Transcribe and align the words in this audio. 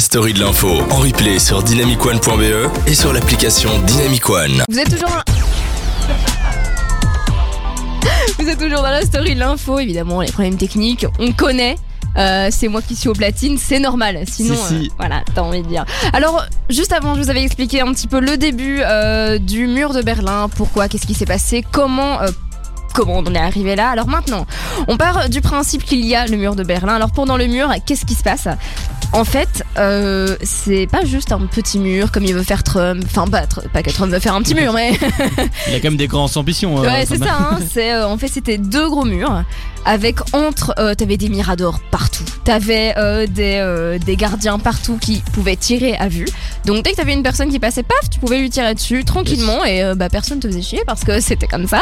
la 0.00 0.04
story 0.04 0.32
de 0.32 0.40
l'info 0.40 0.66
en 0.88 0.96
replay 1.00 1.38
sur 1.38 1.62
dynamicone.be 1.62 2.70
et 2.86 2.94
sur 2.94 3.12
l'application 3.12 3.68
Dynamic 3.80 4.30
One. 4.30 4.62
Vous 4.66 4.78
êtes 4.78 4.88
toujours. 4.88 5.10
Vous 8.38 8.48
êtes 8.48 8.58
toujours 8.58 8.80
dans 8.80 8.88
la 8.90 9.02
story 9.02 9.34
de 9.34 9.40
l'info, 9.40 9.78
évidemment, 9.78 10.22
les 10.22 10.32
problèmes 10.32 10.56
techniques, 10.56 11.04
on 11.18 11.32
connaît. 11.32 11.76
Euh, 12.16 12.48
c'est 12.50 12.68
moi 12.68 12.80
qui 12.80 12.96
suis 12.96 13.10
au 13.10 13.12
platine, 13.12 13.58
c'est 13.58 13.78
normal. 13.78 14.24
Sinon, 14.26 14.54
Si, 14.54 14.68
si. 14.68 14.74
euh, 14.86 14.94
voilà, 14.98 15.22
t'as 15.34 15.42
envie 15.42 15.60
de 15.60 15.68
dire. 15.68 15.84
Alors, 16.14 16.46
juste 16.70 16.94
avant, 16.94 17.14
je 17.14 17.20
vous 17.20 17.28
avais 17.28 17.42
expliqué 17.42 17.82
un 17.82 17.92
petit 17.92 18.08
peu 18.08 18.20
le 18.20 18.38
début 18.38 18.80
euh, 18.80 19.36
du 19.36 19.66
mur 19.66 19.92
de 19.92 20.00
Berlin. 20.00 20.48
Pourquoi? 20.56 20.88
Qu'est-ce 20.88 21.06
qui 21.06 21.12
s'est 21.12 21.26
passé? 21.26 21.62
Comment 21.72 22.22
euh, 22.22 22.28
Comment 22.94 23.18
on 23.18 23.26
en 23.26 23.34
est 23.34 23.38
arrivé 23.38 23.76
là? 23.76 23.90
Alors 23.90 24.08
maintenant, 24.08 24.46
on 24.88 24.96
part 24.96 25.28
du 25.28 25.40
principe 25.40 25.84
qu'il 25.84 26.04
y 26.04 26.14
a 26.16 26.26
le 26.26 26.36
mur 26.36 26.56
de 26.56 26.64
Berlin. 26.64 26.94
Alors 26.94 27.12
pendant 27.12 27.36
le 27.36 27.46
mur, 27.46 27.70
qu'est-ce 27.86 28.04
qui 28.04 28.14
se 28.14 28.22
passe? 28.22 28.48
En 29.12 29.24
fait, 29.24 29.64
euh, 29.76 30.36
c'est 30.42 30.86
pas 30.86 31.04
juste 31.04 31.32
un 31.32 31.40
petit 31.46 31.80
mur 31.80 32.12
comme 32.12 32.24
il 32.24 32.32
veut 32.34 32.44
faire 32.44 32.62
Trump. 32.62 33.02
Enfin, 33.06 33.26
pas, 33.26 33.42
pas 33.72 33.82
que 33.82 33.90
Trump 33.90 34.12
veut 34.12 34.20
faire 34.20 34.34
un 34.34 34.42
petit 34.42 34.54
mur, 34.54 34.72
mais 34.72 34.92
Il 35.68 35.74
a 35.74 35.78
quand 35.80 35.84
même 35.90 35.96
des 35.96 36.06
grandes 36.06 36.36
ambitions. 36.36 36.78
euh, 36.78 36.86
Ouais, 36.86 37.04
c'est 37.06 37.18
ça. 37.18 37.36
Hein, 37.40 37.58
c'est 37.72 37.92
euh, 37.92 38.06
en 38.06 38.16
fait 38.18 38.28
c'était 38.28 38.56
deux 38.58 38.88
gros 38.88 39.04
murs 39.04 39.42
avec 39.84 40.20
entre 40.32 40.74
euh, 40.78 40.94
t'avais 40.94 41.16
des 41.16 41.28
miradors 41.28 41.80
partout, 41.90 42.24
t'avais 42.50 42.94
euh, 42.96 43.28
des 43.28 43.58
euh, 43.60 43.96
des 43.98 44.16
gardiens 44.16 44.58
partout 44.58 44.98
qui 45.00 45.22
pouvaient 45.32 45.54
tirer 45.54 45.94
à 45.96 46.08
vue. 46.08 46.26
Donc 46.66 46.82
dès 46.84 46.90
que 46.90 46.96
t'avais 46.96 47.12
une 47.12 47.22
personne 47.22 47.48
qui 47.48 47.60
passait, 47.60 47.84
paf, 47.84 48.10
tu 48.10 48.18
pouvais 48.18 48.38
lui 48.40 48.50
tirer 48.50 48.74
dessus 48.74 49.04
tranquillement 49.04 49.64
et 49.64 49.84
euh, 49.84 49.94
bah 49.94 50.08
personne 50.08 50.40
te 50.40 50.48
faisait 50.48 50.60
chier 50.62 50.82
parce 50.84 51.04
que 51.04 51.20
c'était 51.28 51.46
comme 51.46 51.68
ça. 51.68 51.80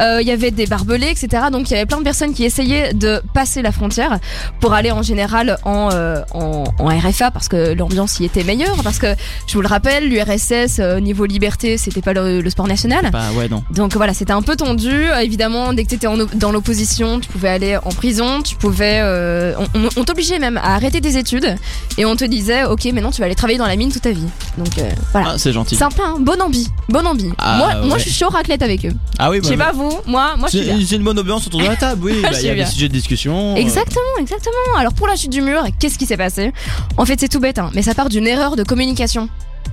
Euh, 0.00 0.18
Il 0.22 0.28
y 0.28 0.30
avait 0.30 0.52
des 0.52 0.66
barbelés, 0.66 1.08
etc. 1.08 1.26
Donc 1.50 1.68
il 1.68 1.72
y 1.72 1.76
avait 1.76 1.86
plein 1.86 1.98
de 1.98 2.04
personnes 2.04 2.32
qui 2.32 2.44
essayaient 2.44 2.92
de 2.94 3.20
passer 3.34 3.60
la 3.60 3.72
frontière 3.72 4.20
pour 4.60 4.72
aller 4.72 4.92
en 4.92 5.02
général 5.02 5.58
en 5.64 5.88
euh, 5.92 6.22
en, 6.32 6.62
en 6.78 6.86
RFA 6.86 7.32
parce 7.32 7.48
que 7.48 7.74
l'ambiance 7.74 8.20
y 8.20 8.24
était 8.24 8.44
meilleure. 8.44 8.76
Parce 8.84 8.98
que 9.00 9.08
je 9.48 9.54
vous 9.54 9.62
le 9.62 9.68
rappelle, 9.68 10.08
l'URSS 10.08 10.78
euh, 10.78 11.00
niveau 11.00 11.24
liberté, 11.26 11.76
c'était 11.76 12.02
pas 12.02 12.12
le- 12.12 12.40
le 12.40 12.50
sport 12.50 12.68
national. 12.68 13.10
Bah 13.10 13.30
ouais, 13.36 13.48
non. 13.48 13.64
Donc 13.70 13.94
voilà, 13.96 14.14
c'était 14.14 14.32
un 14.32 14.42
peu 14.42 14.54
tendu. 14.54 15.06
Évidemment, 15.20 15.72
dès 15.72 15.82
que 15.82 15.88
tu 15.88 15.94
étais 15.96 16.06
dans 16.36 16.52
l'opposition, 16.52 17.18
tu 17.18 17.28
pouvais 17.28 17.48
aller 17.48 17.76
en 17.76 17.90
prison, 17.90 18.42
tu 18.42 18.54
pouvais... 18.54 19.00
euh, 19.02 19.54
on 19.58 19.64
on- 20.00 20.03
on 20.04 20.06
t'obligeait 20.06 20.38
même 20.38 20.58
à 20.58 20.74
arrêter 20.74 21.00
tes 21.00 21.16
études 21.16 21.56
et 21.96 22.04
on 22.04 22.14
te 22.14 22.26
disait, 22.26 22.64
ok, 22.64 22.84
maintenant 22.92 23.10
tu 23.10 23.20
vas 23.20 23.24
aller 23.24 23.34
travailler 23.34 23.58
dans 23.58 23.66
la 23.66 23.74
mine 23.74 23.90
toute 23.90 24.02
ta 24.02 24.10
vie. 24.12 24.26
Donc 24.58 24.76
euh, 24.76 24.90
voilà. 25.12 25.30
Ah, 25.30 25.38
c'est 25.38 25.50
gentil. 25.50 25.76
Sympa, 25.76 26.02
hein 26.04 26.16
bon 26.20 26.38
ambi, 26.42 26.68
bon 26.90 27.06
ambi. 27.06 27.30
Ah, 27.38 27.56
moi, 27.56 27.74
moi, 27.86 27.96
je 27.96 28.02
suis 28.02 28.12
chaud 28.12 28.28
raclette 28.28 28.60
avec 28.60 28.84
eux. 28.84 28.92
Ah 29.18 29.30
oui, 29.30 29.38
Je 29.42 29.48
sais 29.48 29.56
bah, 29.56 29.66
pas 29.66 29.72
vous, 29.72 29.90
moi, 30.06 30.34
moi 30.36 30.48
je 30.52 30.58
suis 30.58 30.66
bien. 30.66 30.78
c'est 30.86 30.96
une 30.96 31.04
bonne 31.04 31.18
ambiance 31.18 31.46
autour 31.46 31.60
de 31.60 31.66
la 31.66 31.76
table, 31.76 32.02
oui. 32.04 32.16
Bah, 32.22 32.28
Il 32.38 32.46
y 32.46 32.50
a 32.50 32.54
bien. 32.54 32.64
des 32.66 32.70
sujets 32.70 32.88
de 32.88 32.92
discussion. 32.92 33.54
euh, 33.54 33.56
Exactement, 33.56 34.02
exactement. 34.20 34.76
Alors 34.78 34.92
pour 34.92 35.06
la 35.06 35.16
chute 35.16 35.30
du 35.32 35.40
mur, 35.40 35.62
qu'est-ce 35.80 35.96
qui 35.96 36.04
s'est 36.04 36.18
passé? 36.18 36.52
En 36.98 37.06
fait, 37.06 37.18
c'est 37.18 37.28
tout 37.28 37.40
bête, 37.40 37.58
hein, 37.58 37.70
mais 37.74 37.80
ça 37.80 37.94
part 37.94 38.10
d'une 38.10 38.26
erreur 38.26 38.56
de 38.56 38.62
communication. 38.62 39.30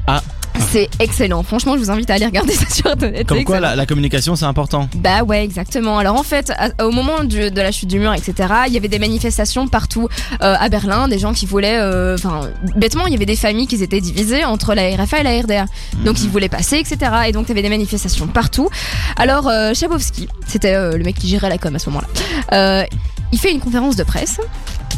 Ah. 0.07 0.21
C'est 0.59 0.89
excellent. 0.99 1.43
Franchement, 1.43 1.73
je 1.75 1.79
vous 1.79 1.91
invite 1.91 2.09
à 2.09 2.13
aller 2.13 2.25
regarder 2.25 2.53
ça 2.53 2.69
sur 2.69 2.87
internet. 2.87 3.27
Comme 3.27 3.43
quoi, 3.43 3.59
la, 3.59 3.75
la 3.75 3.85
communication, 3.85 4.35
c'est 4.35 4.45
important. 4.45 4.87
Bah 4.95 5.23
ouais, 5.23 5.43
exactement. 5.43 5.97
Alors 5.97 6.15
en 6.17 6.23
fait, 6.23 6.51
à- 6.57 6.85
au 6.85 6.91
moment 6.91 7.23
du- 7.23 7.51
de 7.51 7.61
la 7.61 7.71
chute 7.71 7.89
du 7.89 7.99
mur, 7.99 8.13
etc., 8.13 8.33
il 8.67 8.73
y 8.73 8.77
avait 8.77 8.87
des 8.87 8.99
manifestations 8.99 9.67
partout 9.67 10.07
euh, 10.41 10.55
à 10.59 10.69
Berlin, 10.69 11.07
des 11.07 11.19
gens 11.19 11.33
qui 11.33 11.45
voulaient, 11.45 11.77
euh, 11.79 12.15
enfin, 12.15 12.49
bêtement, 12.75 13.05
il 13.07 13.11
y 13.13 13.15
avait 13.15 13.25
des 13.25 13.35
familles 13.35 13.67
qui 13.67 13.81
étaient 13.81 14.01
divisées 14.01 14.45
entre 14.45 14.73
la 14.73 14.95
RFA 14.95 15.19
et 15.19 15.23
la 15.23 15.41
RDA. 15.41 15.65
Donc 16.05 16.21
ils 16.21 16.29
voulaient 16.29 16.49
passer, 16.49 16.77
etc. 16.77 17.11
Et 17.27 17.31
donc 17.31 17.45
il 17.47 17.49
y 17.49 17.51
avait 17.51 17.61
des 17.61 17.69
manifestations 17.69 18.27
partout. 18.27 18.69
Alors 19.17 19.47
euh, 19.47 19.73
Chabowski, 19.73 20.27
c'était 20.47 20.73
euh, 20.75 20.97
le 20.97 21.03
mec 21.03 21.15
qui 21.17 21.27
gérait 21.27 21.49
la 21.49 21.57
com 21.57 21.75
à 21.75 21.79
ce 21.79 21.89
moment-là, 21.89 22.85
il 23.33 23.39
fait 23.39 23.51
une 23.51 23.59
conférence 23.61 23.95
de 23.95 24.03
presse 24.03 24.39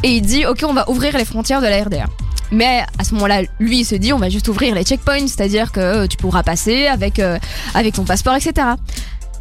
et 0.04 0.10
il 0.10 0.22
dit, 0.22 0.46
ok, 0.46 0.66
on 0.68 0.74
va 0.74 0.90
ouvrir 0.90 1.18
les 1.18 1.26
frontières 1.26 1.62
de 1.62 1.68
la 1.68 1.84
RDA. 1.84 2.06
Mais 2.52 2.84
à 2.98 3.04
ce 3.04 3.14
moment-là, 3.16 3.42
lui, 3.60 3.80
il 3.80 3.86
se 3.86 3.96
dit, 3.96 4.14
on 4.14 4.20
va 4.20 4.30
juste 4.30 4.48
ouvrir 4.48 4.76
les 4.76 4.84
checkpoints, 4.84 5.28
c'est-à-dire 5.28 5.72
que 5.72 5.80
euh, 5.80 6.08
tu 6.08 6.18
pourras 6.18 6.44
passer 6.44 6.88
avec, 6.88 7.20
euh, 7.20 7.38
avec 7.74 7.96
ton 7.96 8.04
passeport, 8.04 8.36
etc. 8.36 8.68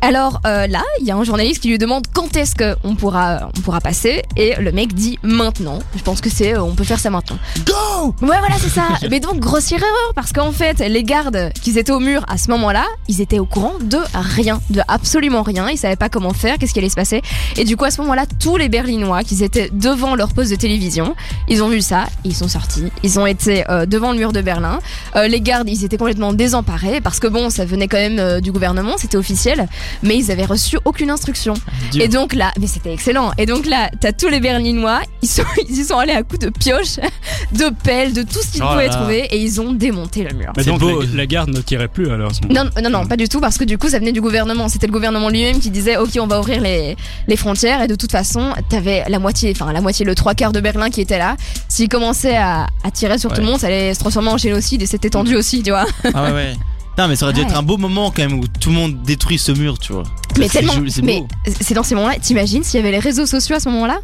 Alors 0.05 0.41
euh, 0.47 0.67
là, 0.67 0.83
il 1.01 1.07
y 1.07 1.13
a 1.13 1.17
un 1.17 1.23
journaliste 1.23 1.63
qui 1.63 1.69
lui 1.69 1.79
demande 1.79 2.09
quand 2.13 2.37
est-ce 2.37 2.57
qu'on 2.57 2.97
pourra, 2.97 3.49
on 3.57 3.61
pourra 3.61 3.81
passer, 3.81 4.23
et 4.37 4.55
le 4.59 4.73
mec 4.73 4.95
dit 4.95 5.17
maintenant. 5.23 5.79
Je 5.97 6.03
pense 6.03 6.21
que 6.21 6.29
c'est, 6.29 6.55
euh, 6.55 6.63
on 6.63 6.75
peut 6.75 6.83
faire 6.83 6.99
ça 6.99 7.09
maintenant. 7.09 7.39
Go 7.65 8.13
Ouais, 8.21 8.39
voilà, 8.41 8.57
c'est 8.59 8.69
ça. 8.69 8.83
Mais 9.11 9.21
donc, 9.21 9.39
grossière 9.39 9.79
erreur, 9.79 10.13
parce 10.17 10.33
qu'en 10.33 10.51
fait, 10.51 10.81
les 10.81 11.05
gardes 11.05 11.53
qui 11.63 11.79
étaient 11.79 11.93
au 11.93 12.01
mur 12.01 12.25
à 12.29 12.37
ce 12.37 12.51
moment-là, 12.51 12.85
ils 13.07 13.21
étaient 13.21 13.39
au 13.39 13.45
courant 13.45 13.75
de 13.81 13.99
rien, 14.13 14.61
de 14.71 14.81
absolument 14.89 15.43
rien. 15.43 15.71
Ils 15.71 15.79
savaient 15.79 15.95
pas 15.95 16.09
comment 16.09 16.33
faire, 16.33 16.59
qu'est-ce 16.59 16.73
qui 16.73 16.81
allait 16.81 16.89
se 16.89 16.97
passer. 16.97 17.23
Et 17.57 17.65
du 17.65 17.77
coup, 17.77 17.85
à 17.85 17.93
ce 17.93 18.01
moment-là, 18.01 18.25
tous 18.41 18.57
les 18.57 18.69
Berlinois 18.69 19.23
qui 19.23 19.43
étaient 19.45 19.71
devant 19.73 20.17
leur 20.17 20.35
poste 20.35 20.51
de 20.51 20.57
télévision, 20.57 21.15
ils 21.47 21.63
ont 21.63 21.69
vu 21.69 21.81
ça, 21.81 22.07
ils 22.25 22.35
sont 22.35 22.49
sortis. 22.49 22.87
Ils 23.05 23.21
ont 23.21 23.27
été 23.27 23.71
euh, 23.71 23.87
devant 23.87 24.11
le 24.11 24.19
mur 24.19 24.33
de 24.33 24.41
Berlin. 24.41 24.81
Euh, 25.15 25.29
les 25.29 25.41
gardes, 25.41 25.69
ils 25.69 25.85
étaient 25.85 25.97
complètement 25.97 26.33
désemparés, 26.33 27.01
parce 27.01 27.21
que 27.21 27.29
bon, 27.29 27.51
ça 27.51 27.65
venait 27.65 27.87
quand 27.87 27.99
même 27.99 28.19
euh, 28.19 28.41
du 28.41 28.51
gouvernement, 28.51 28.95
c'était 28.99 29.17
officiel, 29.17 29.69
mais 30.03 30.17
ils 30.17 30.31
avaient 30.31 30.45
reçu 30.45 30.79
aucune 30.85 31.11
instruction. 31.11 31.55
Et 31.95 32.09
donc 32.09 32.35
là, 32.35 32.53
mais 32.61 32.67
c'était 32.67 32.93
excellent. 32.93 33.33
Et 33.39 33.47
donc 33.47 33.67
là, 33.67 33.91
t'as 34.01 34.13
tous 34.13 34.29
les 34.29 34.41
Berlinois, 34.41 35.01
ils 35.23 35.29
sont, 35.29 35.43
ils 35.69 35.79
y 35.79 35.85
sont 35.85 35.99
allés 35.99 36.13
à 36.13 36.23
coups 36.23 36.41
de 36.41 36.49
pioche, 36.51 36.97
de 37.53 37.71
pelle, 37.83 38.13
de 38.13 38.23
tout 38.23 38.41
ce 38.43 38.53
qu'ils 38.53 38.63
Oh 38.63 38.69
pouvaient 38.73 38.89
là. 38.89 38.95
trouver, 38.95 39.19
et 39.31 39.39
ils 39.39 39.61
ont 39.61 39.73
démonté 39.73 40.25
le 40.25 40.37
mur. 40.37 40.53
Mais 40.57 40.63
C'est 40.65 40.71
donc 40.71 40.81
beau. 40.81 41.03
la, 41.03 41.07
la 41.15 41.27
garde 41.27 41.51
ne 41.51 41.61
tirait 41.61 41.89
plus 41.89 42.11
alors 42.11 42.31
à 42.31 42.35
ce 42.35 42.41
moment. 42.43 42.65
Non, 42.65 42.83
non, 42.83 42.91
non, 42.91 43.07
pas 43.07 43.17
du 43.17 43.29
tout, 43.29 43.41
parce 43.41 43.59
que 43.59 43.65
du 43.65 43.79
coup, 43.79 43.89
ça 43.89 43.99
venait 43.99 44.13
du 44.13 44.21
gouvernement. 44.21 44.69
C'était 44.69 44.87
le 44.87 44.93
gouvernement 44.93 45.29
lui-même 45.29 45.59
qui 45.61 45.71
disait, 45.71 45.97
ok, 45.97 46.11
on 46.21 46.27
va 46.27 46.39
ouvrir 46.41 46.61
les, 46.61 46.97
les 47.29 47.37
frontières, 47.37 47.83
et 47.83 47.89
de 47.89 47.95
toute 47.95 48.13
façon, 48.13 48.53
t'avais 48.69 49.05
la 49.09 49.19
moitié, 49.19 49.53
enfin 49.55 49.73
la 49.73 49.81
moitié, 49.81 50.05
le 50.05 50.15
trois 50.15 50.35
quarts 50.35 50.53
de 50.53 50.61
Berlin 50.61 50.91
qui 50.91 51.01
était 51.01 51.19
là. 51.19 51.37
S'ils 51.69 51.89
commençaient 51.89 52.37
à, 52.37 52.67
à 52.85 52.91
tirer 52.91 53.19
sur 53.19 53.33
tout 53.33 53.41
le 53.41 53.47
monde, 53.47 53.59
ça 53.61 53.67
allait 53.69 53.95
se 53.95 54.01
transformer 54.01 54.29
en 54.31 54.39
génocide, 54.39 54.83
et 54.83 54.87
c'était 54.87 55.11
tendu 55.11 55.37
aussi, 55.37 55.63
tu 55.63 55.71
vois. 55.71 55.87
Ah 56.15 56.25
ouais, 56.25 56.33
ouais. 56.33 56.53
Non, 56.99 57.09
mais 57.09 57.17
ça 57.17 57.25
aurait 57.25 57.33
dû 57.35 57.41
Ouais. 57.41 57.47
être 57.47 57.57
un 57.57 57.63
beau 57.63 57.79
moment 57.79 58.11
quand 58.11 58.23
même 58.23 58.39
où 58.39 58.47
tout 58.47 58.69
le 58.71 58.77
monde 58.77 59.03
détruit 59.03 59.39
ce 59.39 59.53
mur, 59.53 59.79
tu 59.79 59.93
vois. 59.93 60.03
Mais 60.39 60.47
C'est 60.49 60.59
tellement, 60.59 60.75
joli, 60.75 60.91
c'est 60.91 61.03
mais 61.03 61.23
c'est 61.61 61.75
dans 61.75 61.83
ces 61.83 61.95
moments-là, 61.95 62.17
t'imagines 62.21 62.63
s'il 62.63 62.79
y 62.79 62.83
avait 62.83 62.93
les 62.93 62.99
réseaux 62.99 63.27
sociaux 63.27 63.57
à 63.57 63.61
ce 63.61 63.69
moment-là? 63.71 64.01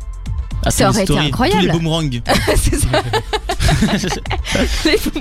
Ah, 0.64 0.70
ça 0.70 0.88
aurait 0.88 1.02
été 1.02 1.16
incroyable. 1.18 1.60
Tous 1.60 1.66
les 1.66 1.72
boomerangs 1.72 2.10
C'est 2.56 2.76
ça. 2.80 2.88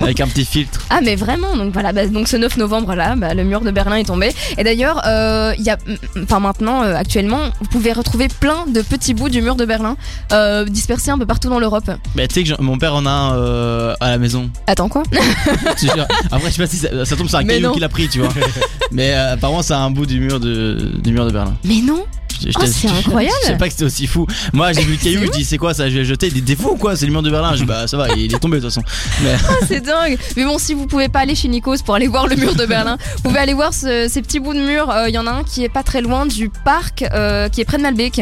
Avec 0.02 0.20
un 0.22 0.28
petit 0.28 0.46
filtre. 0.46 0.82
Ah 0.90 1.00
mais 1.04 1.16
vraiment 1.16 1.56
donc 1.56 1.74
voilà 1.74 1.92
bah, 1.94 2.08
donc 2.08 2.28
ce 2.28 2.38
9 2.38 2.58
novembre 2.58 2.96
là 2.96 3.16
bah, 3.16 3.34
le 3.34 3.44
mur 3.44 3.62
de 3.62 3.72
Berlin 3.72 3.98
est 3.98 4.04
tombé 4.06 4.32
et 4.58 4.64
d'ailleurs 4.64 5.02
euh, 5.06 5.54
il 5.58 5.64
y 5.64 5.70
a 5.70 5.78
enfin 6.24 6.40
maintenant 6.40 6.84
euh, 6.84 6.96
actuellement 6.96 7.40
vous 7.60 7.68
pouvez 7.70 7.92
retrouver 7.94 8.28
plein 8.28 8.66
de 8.68 8.82
petits 8.82 9.14
bouts 9.14 9.30
du 9.30 9.42
mur 9.42 9.56
de 9.56 9.66
Berlin 9.66 9.98
euh, 10.32 10.66
dispersés 10.66 11.12
un 11.12 11.18
peu 11.18 11.26
partout 11.26 11.50
dans 11.50 11.60
l'Europe 11.60 11.90
Bah, 12.16 12.28
tu 12.28 12.36
sais 12.36 12.44
que 12.44 12.62
mon 12.62 12.78
père 12.78 12.96
en 12.96 13.06
a 13.06 13.10
un 13.10 13.36
euh, 13.36 13.96
à 14.00 14.10
la 14.10 14.18
maison. 14.18 14.50
attends 14.68 14.90
quoi? 14.90 15.04
Je 15.12 15.88
te 15.88 15.94
jure. 15.94 16.08
Après, 16.32 16.50
je 16.50 16.56
sais 16.56 16.62
pas 16.64 16.68
si 16.68 16.78
ça, 16.78 17.06
ça 17.06 17.16
tombe 17.16 17.28
sur 17.28 17.38
un 17.38 17.44
Mais 17.44 17.54
caillou 17.56 17.68
non. 17.68 17.74
qu'il 17.74 17.84
a 17.84 17.90
pris, 17.90 18.08
tu 18.08 18.20
vois. 18.20 18.30
Mais 18.92 19.14
euh, 19.14 19.34
apparemment, 19.34 19.62
c'est 19.62 19.74
un 19.74 19.90
bout 19.90 20.06
du 20.06 20.20
mur 20.20 20.40
de, 20.40 20.92
du 21.04 21.12
mur 21.12 21.26
de 21.26 21.32
Berlin. 21.32 21.56
mais 21.64 21.82
non 21.82 22.06
Oh, 22.46 22.62
c'est 22.66 22.88
incroyable. 22.90 23.36
Je 23.44 23.48
sais 23.48 23.58
pas 23.58 23.66
que 23.68 23.72
c'était 23.74 23.86
aussi 23.86 24.08
fou. 24.08 24.26
Moi, 24.54 24.74
j'ai 24.74 24.82
vu 24.82 24.94
le 24.94 24.98
caillou, 25.04 25.22
je 25.26 25.32
dis 25.32 25.46
c'est 25.46 25.58
quoi 25.58 25.74
ça? 25.74 25.88
Je 25.90 25.94
vais 25.94 26.00
le 26.00 26.06
jeter. 26.06 26.28
Il 26.28 26.34
dit 26.34 26.42
t'es 26.44 26.56
fou 26.62 26.70
ou 26.72 26.76
quoi? 26.78 26.96
C'est 26.96 27.06
le 27.06 27.12
mur 27.12 27.22
de 27.24 27.30
Berlin. 27.30 27.54
Je 27.54 27.60
dis 27.60 27.66
bah 27.66 27.88
ça 27.88 27.98
va, 27.98 28.10
il 28.16 28.34
est 28.34 28.40
tombé 28.40 28.58
de 28.60 28.62
toute 28.64 28.74
façon. 28.74 28.84
Mais 29.24 29.36
Ah, 29.50 29.54
c'est 29.68 29.82
dingue 29.82 30.18
mais 30.36 30.44
bon 30.46 30.58
si 30.58 30.74
vous 30.74 30.88
pouvez 30.88 31.10
pas 31.10 31.20
aller 31.20 31.36
chez 31.36 31.48
Nikos 31.48 31.78
pour 31.86 31.96
aller 31.96 32.08
voir 32.08 32.28
le 32.28 32.36
mur 32.36 32.54
de 32.56 32.66
Berlin 32.66 32.98
vous 33.18 33.22
pouvez 33.24 33.40
aller 33.40 33.54
voir 33.54 33.74
ce- 33.74 34.08
ces 34.10 34.22
petits 34.22 34.40
bouts 34.40 34.54
de 34.54 34.60
mur 34.60 34.90
Euh, 34.92 35.10
il 35.10 35.16
y 35.16 35.18
en 35.18 35.26
a 35.28 35.32
un 35.32 35.44
qui 35.44 35.64
est 35.64 35.70
pas 35.70 35.84
très 35.84 36.02
loin 36.02 36.26
du 36.26 36.50
parc 36.50 37.04
euh, 37.14 37.50
qui 37.50 37.62
est 37.62 37.66
près 37.66 37.78
de 37.78 37.84
Malbec 37.84 38.22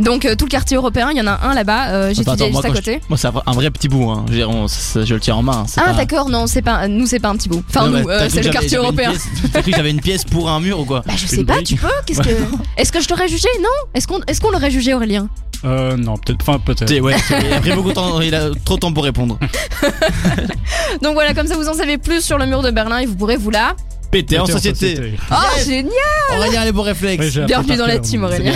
donc 0.00 0.24
euh, 0.24 0.34
tout 0.34 0.44
le 0.46 0.50
quartier 0.50 0.76
européen 0.76 1.08
il 1.12 1.16
y 1.16 1.20
en 1.20 1.26
a 1.26 1.38
un 1.42 1.54
là-bas 1.54 1.88
euh, 1.88 2.04
moi, 2.06 2.12
juste 2.14 2.28
à 2.28 2.32
côté 2.32 2.50
moi, 3.08 3.16
c'est 3.16 3.28
un 3.28 3.52
vrai- 3.52 3.70
petit 3.70 3.88
bout. 3.88 4.10
Hein. 4.10 4.24
Je, 4.30 4.42
on- 4.42 4.66
ça- 4.68 5.04
je 5.04 5.14
le 5.14 5.20
tiens 5.20 5.36
en 5.36 5.42
main. 5.42 5.64
Ah 5.76 5.82
pas- 5.84 5.92
d'accord, 5.92 6.28
non, 6.28 6.46
c'est 6.46 6.62
pas 6.62 6.88
nous 6.88 7.06
c'est 7.06 7.18
pas 7.20 7.28
un 7.28 7.36
petit 7.36 7.48
bout. 7.48 7.62
Enfin 7.68 7.88
Non, 7.88 7.98
nous, 8.00 8.04
bah, 8.06 8.12
euh, 8.22 8.28
c'est 8.30 8.42
le 8.42 8.50
quartier 8.50 8.76
européen. 8.78 9.12
T'as 9.52 9.62
cru 9.62 9.70
que 9.70 9.76
j'avais 9.76 9.90
une 9.90 10.00
pièce 10.00 10.24
pour 10.24 10.48
un 10.50 10.60
mur 10.60 10.80
ou 10.80 10.84
quoi 10.84 11.02
Bah 11.06 11.12
je 11.16 11.22
Une 11.22 11.28
sais 11.28 11.44
pas, 11.44 11.54
brique. 11.54 11.66
tu 11.68 11.76
peux 11.76 11.88
Qu'est-ce 12.06 12.20
que 12.22 12.30
Est-ce 12.76 12.92
que 12.92 13.00
je 13.00 13.08
t'aurais 13.08 13.28
jugé? 13.28 13.48
Non? 13.60 13.68
Est-ce 13.94 14.06
qu'on 14.06 14.20
est-ce 14.26 14.40
qu'on 14.40 14.50
l'aurait 14.50 14.70
jugé 14.70 14.94
Aurélien? 14.94 15.28
Euh, 15.64 15.94
non, 15.96 16.16
peut-être. 16.16 16.38
Enfin, 16.40 16.58
peut-être. 16.58 16.90
Ouais, 17.00 17.14
il 17.46 17.52
a 17.52 17.60
pris 17.60 17.72
beaucoup 17.72 17.90
de 17.90 17.94
temps, 17.94 18.20
il 18.22 18.34
a 18.34 18.48
trop 18.64 18.76
de 18.76 18.80
temps 18.80 18.92
pour 18.94 19.04
répondre. 19.04 19.38
Donc 21.02 21.14
voilà, 21.14 21.34
comme 21.34 21.46
ça 21.46 21.56
vous 21.56 21.68
en 21.68 21.74
savez 21.74 21.98
plus 21.98 22.24
sur 22.24 22.38
le 22.38 22.46
mur 22.46 22.62
de 22.62 22.70
Berlin 22.70 22.98
et 22.98 23.06
vous 23.06 23.14
pourrez 23.14 23.36
vous 23.36 23.50
là. 23.50 23.74
Pété 24.10 24.38
en 24.40 24.46
société. 24.46 25.14
Oh 25.30 25.34
génial 25.64 25.92
Aurélien, 26.36 26.64
les 26.64 26.72
beaux 26.72 26.82
réflexes. 26.82 27.36
Oui, 27.36 27.44
Bienvenue 27.46 27.76
dans 27.76 27.86
la 27.86 27.98
team 28.00 28.24
Aurélien. 28.24 28.54